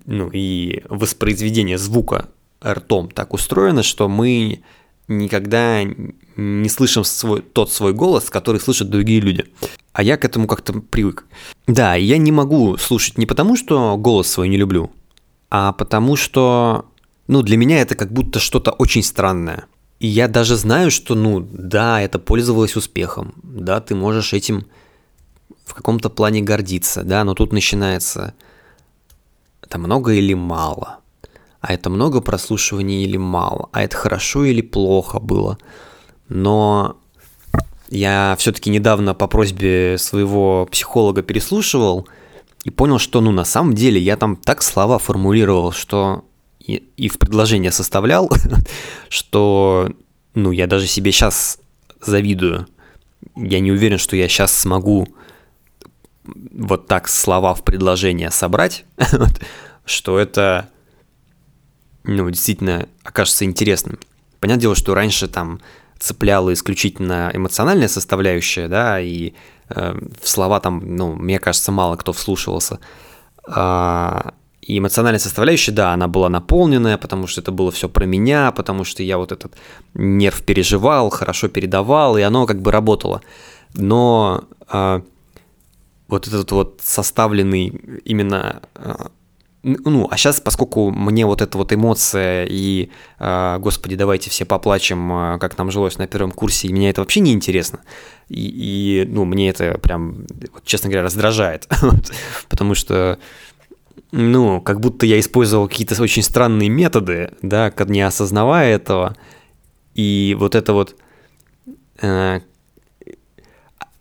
ну 0.06 0.30
и 0.32 0.84
воспроизведение 0.90 1.78
звука 1.78 2.30
ртом 2.64 3.10
так 3.10 3.34
устроено, 3.34 3.84
что 3.84 4.10
мы 4.10 4.62
никогда 5.08 5.84
не 6.36 6.70
слышим 6.70 7.04
свой, 7.04 7.42
тот 7.42 7.72
свой 7.72 7.94
голос, 7.94 8.30
который 8.30 8.62
слышат 8.62 8.90
другие 8.90 9.20
люди. 9.20 9.46
А 9.92 10.04
я 10.04 10.18
к 10.18 10.24
этому 10.24 10.48
как-то 10.48 10.74
привык. 10.74 11.26
Да, 11.68 11.96
я 11.96 12.18
не 12.18 12.32
могу 12.32 12.78
слушать 12.78 13.18
не 13.18 13.26
потому, 13.26 13.58
что 13.58 13.98
голос 13.98 14.30
свой 14.30 14.48
не 14.48 14.58
люблю, 14.58 14.92
а 15.50 15.74
потому 15.74 16.16
что, 16.16 16.86
ну, 17.28 17.42
для 17.42 17.58
меня 17.58 17.82
это 17.82 17.96
как 17.96 18.14
будто 18.14 18.40
что-то 18.40 18.72
очень 18.72 19.04
странное. 19.04 19.66
И 20.00 20.08
я 20.08 20.28
даже 20.28 20.56
знаю, 20.56 20.92
что, 20.92 21.16
ну, 21.16 21.46
да, 21.52 22.02
это 22.02 22.20
пользовалось 22.20 22.78
успехом, 22.78 23.34
да, 23.44 23.82
ты 23.82 23.96
можешь 23.96 24.34
этим 24.34 24.68
в 25.70 25.76
каком-то 25.76 26.10
плане 26.10 26.42
гордиться, 26.42 27.04
да, 27.04 27.24
но 27.24 27.36
тут 27.36 27.54
начинается 27.54 28.34
это 29.62 29.78
много 29.78 30.14
или 30.14 30.34
мало, 30.34 30.98
а 31.62 31.74
это 31.74 31.92
много 31.92 32.22
прослушиваний 32.22 33.04
или 33.04 33.18
мало, 33.18 33.70
а 33.72 33.84
это 33.84 33.96
хорошо 33.96 34.46
или 34.46 34.62
плохо 34.62 35.20
было. 35.20 35.60
Но 36.28 36.98
я 37.90 38.36
все-таки 38.40 38.72
недавно 38.72 39.14
по 39.14 39.28
просьбе 39.28 39.98
своего 40.00 40.68
психолога 40.72 41.22
переслушивал 41.22 42.08
и 42.64 42.72
понял, 42.72 42.98
что 42.98 43.22
ну 43.22 43.32
на 43.32 43.46
самом 43.46 43.76
деле 43.76 44.02
я 44.02 44.18
там 44.18 44.36
так 44.36 44.64
слова 44.64 44.98
формулировал, 44.98 45.72
что 45.72 46.26
и, 46.60 46.84
и 46.98 47.10
в 47.10 47.20
предложение 47.20 47.72
составлял, 47.72 48.32
что 49.10 49.92
ну 50.34 50.52
я 50.52 50.66
даже 50.66 50.88
себе 50.88 51.12
сейчас 51.12 51.60
завидую. 52.02 52.66
Я 53.36 53.60
не 53.60 53.72
уверен, 53.72 54.00
что 54.00 54.16
я 54.16 54.28
сейчас 54.28 54.56
смогу 54.58 55.08
вот 56.26 56.88
так 56.88 57.08
слова 57.08 57.54
в 57.54 57.64
предложение 57.64 58.32
собрать, 58.32 58.86
что 59.86 60.20
это, 60.20 60.70
ну, 62.04 62.30
действительно 62.30 62.88
окажется 63.04 63.46
интересным. 63.46 64.00
Понятное 64.40 64.62
дело, 64.62 64.76
что 64.76 64.94
раньше 64.94 65.28
там 65.28 65.60
цепляла 66.00 66.54
исключительно 66.54 67.32
эмоциональная 67.34 67.88
составляющая, 67.88 68.68
да, 68.68 69.00
и 69.00 69.34
э, 69.70 70.00
в 70.22 70.30
слова 70.30 70.60
там, 70.60 70.96
ну, 70.96 71.14
мне 71.14 71.40
кажется, 71.40 71.72
мало 71.72 71.98
кто 71.98 72.14
вслушивался. 72.14 72.80
А, 73.48 74.34
и 74.62 74.78
эмоциональная 74.78 75.20
составляющая, 75.20 75.72
да, 75.72 75.94
она 75.94 76.08
была 76.08 76.30
наполненная, 76.30 76.98
потому 76.98 77.28
что 77.28 77.42
это 77.42 77.52
было 77.52 77.72
все 77.72 77.90
про 77.90 78.06
меня, 78.06 78.52
потому 78.52 78.84
что 78.84 79.04
я 79.04 79.18
вот 79.18 79.32
этот 79.32 79.56
нерв 79.94 80.44
переживал, 80.44 81.10
хорошо 81.10 81.48
передавал, 81.48 82.18
и 82.18 82.22
оно 82.22 82.46
как 82.46 82.62
бы 82.62 82.72
работало. 82.72 83.22
Но 83.74 84.44
э, 84.72 85.02
вот 86.10 86.28
этот 86.28 86.52
вот 86.52 86.82
составленный 86.84 87.68
именно 88.04 88.62
а, 88.76 89.12
ну, 89.64 90.08
а 90.10 90.16
сейчас, 90.16 90.40
поскольку 90.40 90.90
мне 90.90 91.26
вот 91.26 91.42
эта 91.42 91.58
вот 91.58 91.74
эмоция 91.74 92.46
и, 92.50 92.90
э, 93.20 93.58
господи, 93.60 93.96
давайте 93.96 94.30
все 94.30 94.46
поплачем, 94.46 95.12
э, 95.12 95.38
как 95.38 95.58
нам 95.58 95.70
жилось 95.70 95.98
на 95.98 96.08
первом 96.08 96.32
курсе, 96.32 96.68
и 96.68 96.74
меня 96.74 96.90
это 96.90 97.02
вообще 97.02 97.20
не 97.20 97.34
интересно. 97.34 97.82
И, 98.30 99.02
и 99.04 99.06
ну, 99.06 99.26
мне 99.26 99.50
это 99.50 99.78
прям, 99.78 100.26
честно 100.64 100.90
говоря, 100.90 101.04
раздражает. 101.04 101.68
Потому 102.50 102.74
что, 102.74 103.20
ну, 104.14 104.62
как 104.62 104.80
будто 104.80 105.06
я 105.06 105.20
использовал 105.20 105.68
какие-то 105.68 106.02
очень 106.02 106.24
странные 106.24 106.70
методы, 106.70 107.34
да, 107.42 107.74
не 107.88 108.02
осознавая 108.02 108.76
этого. 108.76 109.18
И 109.94 110.38
вот 110.40 110.56
это 110.56 110.72
вот... 110.72 110.96
Э, 112.02 112.40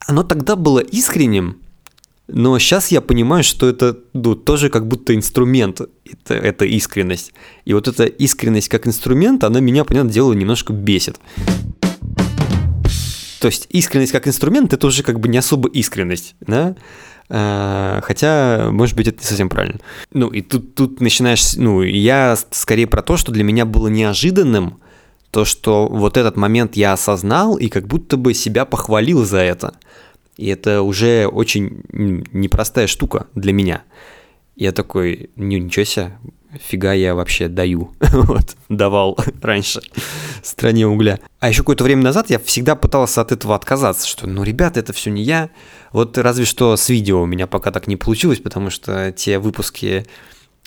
оно 0.07 0.23
тогда 0.23 0.55
было 0.55 0.79
искренним, 0.79 1.61
но 2.28 2.58
сейчас 2.58 2.90
я 2.92 3.00
понимаю, 3.00 3.42
что 3.42 3.68
это 3.68 3.99
ну, 4.12 4.35
тоже 4.35 4.70
как 4.70 4.87
будто 4.87 5.14
инструмент, 5.14 5.80
это, 5.80 6.35
это 6.35 6.64
искренность. 6.64 7.32
И 7.64 7.73
вот 7.75 7.88
эта 7.88 8.04
искренность 8.04 8.68
как 8.68 8.87
инструмент, 8.87 9.44
она 9.44 9.61
меня, 9.61 9.85
понятное 9.85 10.12
дело, 10.12 10.32
немножко 10.35 10.73
бесит. 10.73 11.18
То 13.40 13.47
есть 13.47 13.66
искренность 13.70 14.12
как 14.12 14.28
инструмент 14.28 14.73
это 14.73 14.87
уже 14.87 15.02
как 15.02 15.20
бы 15.20 15.28
не 15.28 15.38
особо 15.38 15.68
искренность, 15.68 16.35
да? 16.40 16.76
А, 17.30 18.00
хотя, 18.02 18.68
может 18.73 18.97
быть, 18.97 19.08
это 19.08 19.18
не 19.18 19.25
совсем 19.25 19.49
правильно. 19.49 19.80
Ну, 20.12 20.28
и 20.28 20.40
тут, 20.40 20.75
тут 20.75 21.00
начинаешь, 21.00 21.56
ну, 21.56 21.82
я 21.82 22.37
скорее 22.50 22.87
про 22.87 23.02
то, 23.02 23.16
что 23.16 23.32
для 23.32 23.44
меня 23.44 23.64
было 23.64 23.88
неожиданным, 23.88 24.70
то, 24.70 24.76
то, 25.30 25.44
что 25.44 25.88
вот 25.88 26.16
этот 26.16 26.37
момент 26.37 26.76
я 26.76 26.92
осознал 26.92 27.56
и 27.56 27.68
как 27.68 27.87
будто 27.87 28.16
бы 28.16 28.35
себя 28.35 28.64
похвалил 28.64 29.25
за 29.25 29.38
это. 29.38 29.75
И 30.38 30.47
это 30.47 30.83
уже 30.83 31.26
очень 31.26 31.83
непростая 31.90 32.87
штука 32.87 33.26
для 33.35 33.52
меня. 33.52 33.83
Я 34.57 34.73
такой, 34.73 35.30
ничего 35.37 35.85
себе, 35.85 36.12
фига 36.59 36.92
я 36.92 37.14
вообще 37.14 37.49
даю. 37.49 37.92
вот, 38.00 38.57
давал 38.68 39.18
раньше 39.42 39.80
стране 40.42 40.87
угля. 40.87 41.18
А 41.40 41.49
еще 41.49 41.59
какое-то 41.62 41.85
время 41.85 42.02
назад 42.02 42.30
я 42.30 42.38
всегда 42.38 42.76
пытался 42.76 43.21
от 43.21 43.33
этого 43.33 43.54
отказаться, 43.54 44.07
что, 44.07 44.26
ну, 44.26 44.45
ребята, 44.45 44.80
это 44.80 44.92
все 44.92 45.11
не 45.11 45.23
я. 45.23 45.50
Вот 45.92 46.16
разве 46.16 46.45
что 46.45 46.76
с 46.76 46.88
видео 46.88 47.23
у 47.23 47.26
меня 47.26 47.47
пока 47.47 47.71
так 47.73 47.88
не 47.88 47.97
получилось, 47.97 48.38
потому 48.38 48.71
что 48.71 49.12
те 49.12 49.38
выпуски 49.38 50.07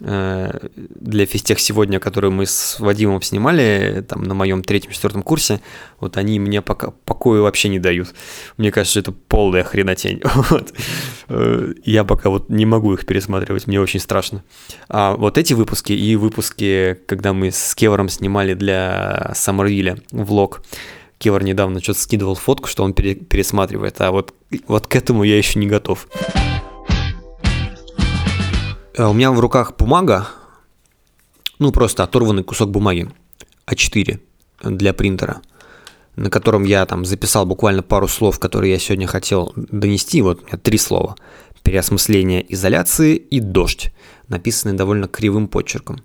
для 0.02 1.26
физтех 1.28 1.60
сегодня, 1.60 2.00
которую 2.00 2.32
мы 2.32 2.48
с 2.48 2.80
Вадимом 2.80 3.22
снимали, 3.22 4.04
там 4.08 4.24
на 4.24 4.34
моем 4.34 4.64
третьем-четвертом 4.64 5.22
курсе, 5.22 5.62
вот 6.00 6.18
они 6.18 6.40
мне 6.40 6.64
пока 6.64 6.92
покоя 7.06 7.42
вообще 7.42 7.70
не 7.70 7.78
дают. 7.78 8.16
Мне 8.58 8.72
кажется, 8.72 9.00
это 9.00 9.12
полная 9.12 9.64
хренотень. 9.64 10.22
Вот. 10.52 10.74
Э, 11.30 11.74
я 11.86 12.04
пока 12.04 12.30
вот 12.30 12.50
не 12.50 12.66
могу 12.66 12.94
их 12.94 13.06
пересматривать, 13.06 13.68
мне 13.68 13.80
очень 13.80 14.00
страшно. 14.00 14.44
А 14.90 15.16
вот 15.16 15.38
эти 15.38 15.54
выпуски 15.54 15.94
и 15.94 16.16
выпуски, 16.16 16.98
когда 17.06 17.32
мы 17.32 17.52
с 17.52 17.76
Кевором 17.76 18.10
снимали 18.10 18.54
для 18.56 19.32
Саммервилля 19.36 19.98
влог, 20.12 20.64
Кевар 21.20 21.44
недавно 21.44 21.82
что-то 21.82 22.00
скидывал 22.00 22.36
фотку, 22.36 22.68
что 22.68 22.84
он 22.84 22.94
пересматривает, 22.94 24.02
а 24.02 24.12
вот, 24.12 24.34
вот 24.68 24.88
к 24.88 24.96
этому 24.96 25.24
я 25.24 25.38
еще 25.38 25.60
не 25.60 25.68
готов. 25.68 26.08
Э, 29.02 29.08
у 29.08 29.14
меня 29.14 29.32
в 29.32 29.40
руках 29.40 29.76
бумага, 29.78 30.28
ну 31.58 31.72
просто 31.72 32.04
оторванный 32.04 32.44
кусок 32.44 32.70
бумаги 32.70 33.10
А4 33.66 34.20
для 34.64 34.94
принтера, 34.94 35.42
на 36.16 36.30
котором 36.30 36.66
я 36.66 36.86
там 36.86 37.04
записал 37.04 37.48
буквально 37.48 37.82
пару 37.82 38.08
слов, 38.08 38.38
которые 38.38 38.74
я 38.74 38.80
сегодня 38.80 39.08
хотел 39.08 39.54
донести. 39.56 40.22
Вот 40.22 40.44
у 40.44 40.46
меня 40.46 40.58
три 40.58 40.78
слова. 40.78 41.16
Переосмысление 41.64 42.46
изоляции 42.54 43.16
и 43.16 43.40
дождь, 43.40 43.92
написанные 44.28 44.78
довольно 44.78 45.08
кривым 45.08 45.48
почерком. 45.48 45.98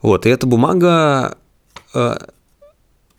Вот, 0.00 0.26
и 0.26 0.30
эта 0.30 0.46
бумага... 0.46 1.38
Э, 1.94 2.16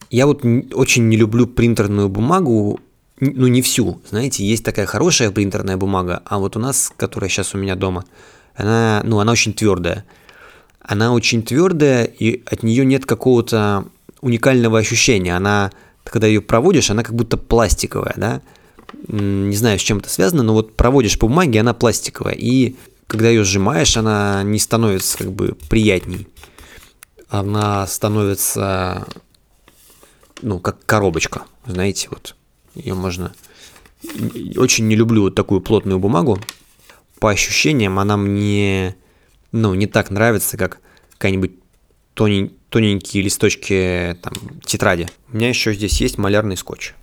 я 0.09 0.27
вот 0.27 0.43
очень 0.73 1.07
не 1.07 1.15
люблю 1.17 1.47
принтерную 1.47 2.09
бумагу, 2.09 2.79
ну 3.19 3.47
не 3.47 3.61
всю, 3.61 4.01
знаете, 4.09 4.45
есть 4.45 4.63
такая 4.63 4.85
хорошая 4.85 5.31
принтерная 5.31 5.77
бумага, 5.77 6.21
а 6.25 6.37
вот 6.37 6.55
у 6.55 6.59
нас, 6.59 6.91
которая 6.95 7.29
сейчас 7.29 7.55
у 7.55 7.57
меня 7.57 7.75
дома, 7.75 8.03
она, 8.55 9.01
ну, 9.03 9.19
она 9.19 9.31
очень 9.31 9.53
твердая. 9.53 10.05
Она 10.79 11.13
очень 11.13 11.43
твердая, 11.43 12.03
и 12.03 12.43
от 12.45 12.63
нее 12.63 12.85
нет 12.85 13.05
какого-то 13.05 13.85
уникального 14.21 14.79
ощущения. 14.79 15.35
Она, 15.35 15.71
когда 16.03 16.27
ее 16.27 16.41
проводишь, 16.41 16.89
она 16.89 17.03
как 17.03 17.15
будто 17.15 17.37
пластиковая, 17.37 18.13
да? 18.17 18.41
Не 19.07 19.55
знаю, 19.55 19.79
с 19.79 19.81
чем 19.81 19.97
это 19.99 20.09
связано, 20.09 20.43
но 20.43 20.53
вот 20.53 20.75
проводишь 20.75 21.17
по 21.17 21.27
бумаге, 21.27 21.61
она 21.61 21.73
пластиковая. 21.73 22.35
И 22.35 22.75
когда 23.07 23.29
ее 23.29 23.43
сжимаешь, 23.43 23.97
она 23.97 24.43
не 24.43 24.59
становится 24.59 25.17
как 25.17 25.31
бы 25.31 25.55
приятней. 25.69 26.27
Она 27.29 27.87
становится, 27.87 29.07
ну, 30.41 30.59
как 30.59 30.85
коробочка, 30.85 31.43
знаете, 31.65 32.07
вот. 32.11 32.35
Ее 32.75 32.93
можно... 32.93 33.33
Очень 34.57 34.87
не 34.87 34.95
люблю 34.95 35.23
вот 35.23 35.35
такую 35.35 35.61
плотную 35.61 35.97
бумагу, 35.97 36.39
по 37.23 37.29
ощущениям 37.29 37.99
она 37.99 38.17
мне, 38.17 38.97
ну, 39.53 39.73
не 39.75 39.87
так 39.87 40.11
нравится, 40.11 40.57
как 40.57 40.81
какая-нибудь 41.13 41.53
тонень, 42.15 42.57
тоненькие 42.67 43.23
листочки 43.23 44.17
там, 44.21 44.33
тетради. 44.65 45.07
У 45.31 45.37
меня 45.37 45.47
еще 45.47 45.73
здесь 45.73 46.01
есть 46.01 46.17
малярный 46.17 46.57
скотч. 46.57 46.95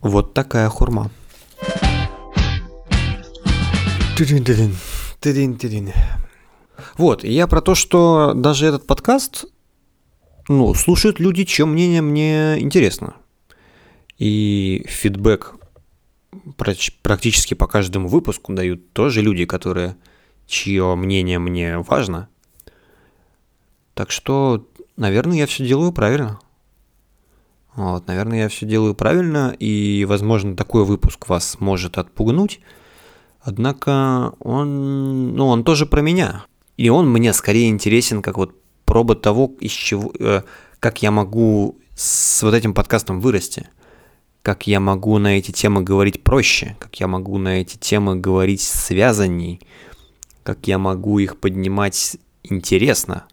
Вот 0.00 0.32
такая 0.32 0.70
хурма. 0.70 1.10
Тырин-тырин. 4.16 4.74
Тырин-тырин. 5.20 5.92
Вот, 6.96 7.24
и 7.24 7.30
я 7.30 7.46
про 7.46 7.60
то, 7.60 7.74
что 7.74 8.32
даже 8.34 8.66
этот 8.66 8.86
подкаст, 8.86 9.46
ну, 10.48 10.74
слушают 10.74 11.20
люди, 11.20 11.44
чье 11.44 11.64
мнение 11.64 12.02
мне 12.02 12.60
интересно. 12.60 13.14
И 14.18 14.84
фидбэк 14.88 15.54
практически 17.02 17.54
по 17.54 17.66
каждому 17.66 18.08
выпуску 18.08 18.52
дают 18.52 18.92
тоже 18.92 19.22
люди, 19.22 19.44
которые, 19.44 19.96
чье 20.46 20.94
мнение 20.94 21.38
мне 21.38 21.78
важно. 21.78 22.28
Так 23.94 24.10
что, 24.10 24.66
наверное, 24.96 25.38
я 25.38 25.46
все 25.46 25.66
делаю 25.66 25.92
правильно. 25.92 26.40
Вот, 27.74 28.06
наверное, 28.06 28.40
я 28.42 28.48
все 28.48 28.66
делаю 28.66 28.94
правильно, 28.94 29.54
и, 29.58 30.04
возможно, 30.04 30.56
такой 30.56 30.84
выпуск 30.84 31.28
вас 31.28 31.58
может 31.58 31.96
отпугнуть. 31.96 32.60
Однако 33.40 34.34
он, 34.40 35.34
ну, 35.34 35.48
он 35.48 35.64
тоже 35.64 35.86
про 35.86 36.00
меня. 36.02 36.44
И 36.76 36.88
он 36.88 37.10
мне 37.10 37.32
скорее 37.32 37.68
интересен 37.68 38.22
как 38.22 38.36
вот 38.36 38.54
проба 38.84 39.14
того, 39.14 39.52
из 39.60 39.72
чего, 39.72 40.12
э, 40.18 40.42
как 40.80 41.02
я 41.02 41.10
могу 41.10 41.78
с 41.94 42.42
вот 42.42 42.54
этим 42.54 42.74
подкастом 42.74 43.20
вырасти, 43.20 43.68
как 44.42 44.66
я 44.66 44.80
могу 44.80 45.18
на 45.18 45.38
эти 45.38 45.52
темы 45.52 45.82
говорить 45.82 46.22
проще, 46.22 46.76
как 46.78 46.98
я 46.98 47.06
могу 47.06 47.38
на 47.38 47.60
эти 47.60 47.76
темы 47.76 48.16
говорить 48.16 48.62
связанней, 48.62 49.60
как 50.42 50.66
я 50.66 50.78
могу 50.78 51.18
их 51.18 51.38
поднимать 51.38 52.16
интересно. 52.42 53.24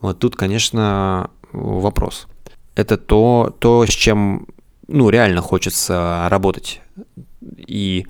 Вот 0.00 0.18
тут, 0.18 0.36
конечно, 0.36 1.30
вопрос. 1.52 2.26
Это 2.74 2.96
то, 2.96 3.54
то 3.60 3.86
с 3.86 3.90
чем 3.90 4.46
ну, 4.88 5.08
реально 5.10 5.40
хочется 5.40 6.26
работать. 6.28 6.80
И 7.56 8.06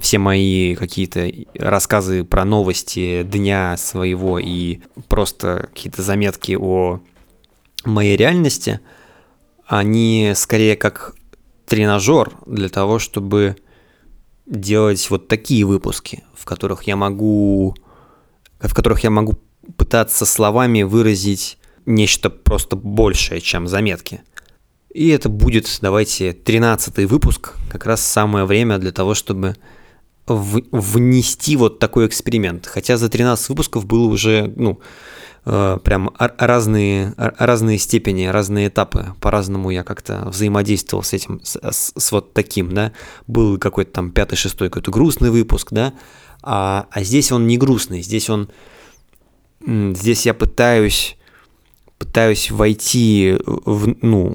все 0.00 0.18
мои 0.18 0.74
какие-то 0.74 1.30
рассказы 1.54 2.24
про 2.24 2.44
новости 2.44 3.22
дня 3.22 3.76
своего 3.76 4.38
и 4.38 4.80
просто 5.08 5.68
какие-то 5.72 6.02
заметки 6.02 6.56
о 6.58 7.00
моей 7.84 8.16
реальности, 8.16 8.80
они 9.66 10.32
скорее 10.34 10.76
как 10.76 11.14
тренажер 11.66 12.32
для 12.46 12.68
того, 12.68 12.98
чтобы 12.98 13.56
делать 14.46 15.08
вот 15.10 15.28
такие 15.28 15.64
выпуски, 15.64 16.24
в 16.34 16.44
которых 16.44 16.84
я 16.84 16.96
могу, 16.96 17.76
в 18.58 18.74
которых 18.74 19.04
я 19.04 19.10
могу 19.10 19.38
пытаться 19.76 20.26
словами 20.26 20.82
выразить 20.82 21.58
нечто 21.86 22.30
просто 22.30 22.76
большее, 22.76 23.40
чем 23.40 23.68
заметки. 23.68 24.22
И 24.92 25.08
это 25.08 25.28
будет, 25.28 25.78
давайте, 25.80 26.32
13 26.32 27.08
выпуск, 27.08 27.54
как 27.70 27.86
раз 27.86 28.00
самое 28.00 28.44
время 28.44 28.78
для 28.78 28.90
того, 28.90 29.14
чтобы 29.14 29.54
в, 30.34 30.62
внести 30.70 31.56
вот 31.56 31.78
такой 31.78 32.06
эксперимент. 32.06 32.66
Хотя 32.66 32.96
за 32.96 33.08
13 33.08 33.48
выпусков 33.48 33.86
было 33.86 34.06
уже, 34.06 34.52
ну, 34.56 34.80
э, 35.44 35.78
прям 35.82 36.10
разные, 36.18 37.14
разные 37.16 37.78
степени, 37.78 38.26
разные 38.26 38.68
этапы. 38.68 39.14
По-разному 39.20 39.70
я 39.70 39.82
как-то 39.82 40.28
взаимодействовал 40.28 41.02
с 41.02 41.12
этим, 41.12 41.40
с, 41.42 41.58
с, 41.58 41.92
с 41.96 42.12
вот 42.12 42.32
таким, 42.32 42.72
да. 42.72 42.92
Был 43.26 43.58
какой-то 43.58 43.92
там 43.92 44.12
пятый, 44.12 44.36
шестой 44.36 44.68
какой-то 44.68 44.90
грустный 44.90 45.30
выпуск, 45.30 45.68
да. 45.72 45.94
А, 46.42 46.86
а 46.90 47.02
здесь 47.02 47.32
он 47.32 47.46
не 47.46 47.58
грустный, 47.58 48.02
здесь 48.02 48.30
он... 48.30 48.48
Здесь 49.66 50.24
я 50.24 50.32
пытаюсь 50.32 51.18
пытаюсь 51.98 52.50
войти 52.50 53.36
в, 53.44 53.94
ну, 54.00 54.34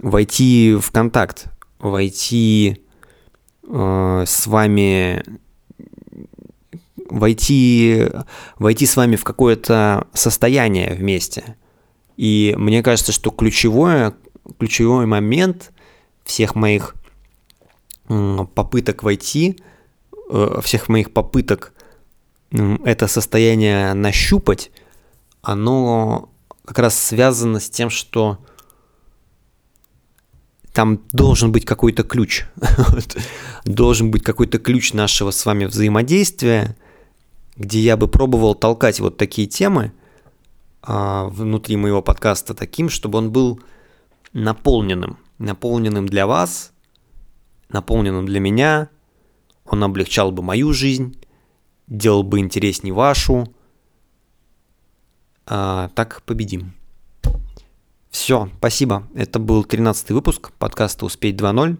войти 0.00 0.74
в 0.74 0.90
контакт, 0.90 1.46
войти 1.78 2.82
Э, 3.70 4.24
с 4.26 4.46
вами 4.46 5.22
войти, 7.10 8.06
войти 8.58 8.86
с 8.86 8.96
вами 8.96 9.16
в 9.16 9.24
какое-то 9.24 10.06
состояние 10.14 10.94
вместе. 10.94 11.56
И 12.16 12.54
мне 12.56 12.82
кажется, 12.82 13.12
что 13.12 13.30
ключевое, 13.30 14.14
ключевой 14.58 15.06
момент 15.06 15.72
всех 16.24 16.54
моих 16.54 16.94
попыток 18.06 19.02
войти, 19.02 19.58
э, 20.30 20.60
всех 20.62 20.88
моих 20.88 21.12
попыток 21.12 21.74
это 22.50 23.06
состояние 23.06 23.92
нащупать, 23.92 24.70
оно 25.42 26.30
как 26.64 26.78
раз 26.78 26.98
связано 26.98 27.60
с 27.60 27.68
тем, 27.68 27.90
что 27.90 28.38
там 30.78 31.00
должен 31.10 31.50
быть 31.50 31.64
какой-то 31.64 32.04
ключ. 32.04 32.44
должен 33.64 34.12
быть 34.12 34.22
какой-то 34.22 34.60
ключ 34.60 34.92
нашего 34.92 35.32
с 35.32 35.44
вами 35.44 35.64
взаимодействия, 35.64 36.76
где 37.56 37.80
я 37.80 37.96
бы 37.96 38.06
пробовал 38.06 38.54
толкать 38.54 39.00
вот 39.00 39.16
такие 39.16 39.48
темы 39.48 39.92
а, 40.82 41.24
внутри 41.30 41.76
моего 41.76 42.00
подкаста 42.00 42.54
таким, 42.54 42.90
чтобы 42.90 43.18
он 43.18 43.32
был 43.32 43.60
наполненным, 44.32 45.18
наполненным 45.38 46.06
для 46.06 46.28
вас 46.28 46.70
наполненным 47.70 48.26
для 48.26 48.38
меня, 48.38 48.88
он 49.66 49.82
облегчал 49.82 50.30
бы 50.30 50.44
мою 50.44 50.72
жизнь, 50.72 51.18
делал 51.88 52.22
бы 52.22 52.38
интересней 52.38 52.92
вашу. 52.92 53.52
А, 55.44 55.88
так 55.96 56.22
победим. 56.22 56.77
Все, 58.10 58.48
спасибо. 58.58 59.06
Это 59.14 59.38
был 59.38 59.64
13 59.64 60.10
выпуск 60.10 60.50
подкаста 60.58 61.04
«Успеть 61.04 61.36
2.0». 61.36 61.76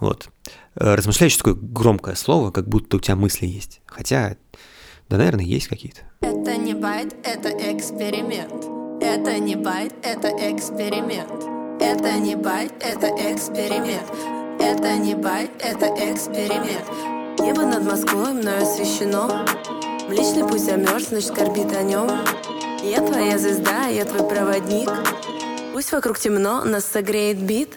Вот. 0.00 0.28
Э, 0.74 0.94
Размышляющий 0.94 1.38
такое 1.38 1.54
громкое 1.54 2.14
слово, 2.14 2.50
как 2.50 2.68
будто 2.68 2.96
у 2.96 3.00
тебя 3.00 3.16
мысли 3.16 3.46
есть. 3.46 3.80
Хотя, 3.86 4.36
да, 5.08 5.16
наверное, 5.16 5.44
есть 5.44 5.68
какие-то. 5.68 6.00
Это 6.20 6.56
не 6.56 6.74
байт, 6.74 7.14
это 7.24 7.48
эксперимент. 7.48 8.52
Это 9.00 9.38
не 9.38 9.56
байт, 9.56 9.94
это 10.02 10.28
эксперимент. 10.28 11.30
Это 11.80 12.18
не 12.18 12.34
байт, 12.34 12.72
это 12.80 13.08
эксперимент. 13.08 14.10
Это 14.58 14.96
не 14.96 15.14
байт, 15.14 15.50
это 15.60 15.86
эксперимент. 15.86 17.40
Небо 17.40 17.62
над 17.62 17.84
Москвой 17.84 18.32
мною 18.32 18.62
освещено. 18.62 19.44
Млечный 20.08 20.48
Путь 20.48 20.64
замерзнуть, 20.64 21.26
скорбит 21.26 21.72
о 21.74 21.82
нем. 21.82 22.10
Я 22.82 23.00
твоя 23.06 23.38
звезда, 23.38 23.86
я 23.86 24.04
твой 24.04 24.28
проводник. 24.28 24.88
Пусть 25.76 25.92
вокруг 25.92 26.18
темно, 26.18 26.64
нас 26.64 26.86
согреет 26.86 27.36
бит. 27.36 27.76